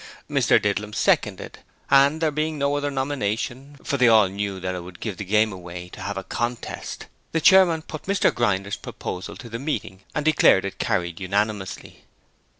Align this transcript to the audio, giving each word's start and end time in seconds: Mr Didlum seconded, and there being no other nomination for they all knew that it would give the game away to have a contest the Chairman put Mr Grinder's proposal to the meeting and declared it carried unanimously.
Mr 0.27 0.59
Didlum 0.59 0.93
seconded, 0.95 1.59
and 1.91 2.21
there 2.23 2.31
being 2.31 2.57
no 2.57 2.75
other 2.75 2.89
nomination 2.89 3.77
for 3.83 3.97
they 3.97 4.07
all 4.07 4.27
knew 4.29 4.59
that 4.59 4.73
it 4.73 4.79
would 4.81 4.99
give 4.99 5.17
the 5.17 5.23
game 5.23 5.53
away 5.53 5.89
to 5.89 6.01
have 6.01 6.17
a 6.17 6.23
contest 6.23 7.05
the 7.33 7.39
Chairman 7.39 7.83
put 7.83 8.05
Mr 8.05 8.33
Grinder's 8.33 8.77
proposal 8.77 9.35
to 9.37 9.47
the 9.47 9.59
meeting 9.59 10.01
and 10.15 10.25
declared 10.25 10.65
it 10.65 10.79
carried 10.79 11.19
unanimously. 11.19 12.03